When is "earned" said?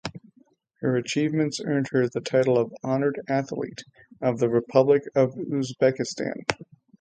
1.63-1.89